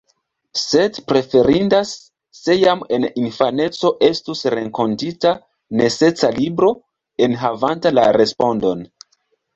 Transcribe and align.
Sed 0.59 0.95
preferindas, 1.11 1.91
se 2.37 2.55
jam 2.61 2.81
en 2.97 3.05
infaneco 3.23 3.91
estus 4.09 4.41
renkontita 4.55 5.35
necesa 5.83 6.33
libro, 6.41 6.73
enhavanta 7.29 7.93
la 8.01 8.11
respondon. 8.21 8.83